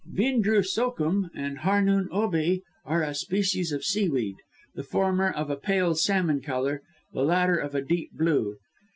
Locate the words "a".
3.03-3.13, 5.51-5.55, 7.75-7.83